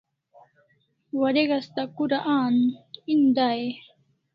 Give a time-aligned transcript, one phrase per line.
[1.21, 2.19] Warek asta kura
[3.11, 3.79] en dai e?